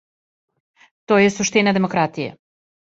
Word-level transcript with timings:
То 1.11 1.21
је 1.25 1.29
суштина 1.37 1.77
демократије. 1.81 2.31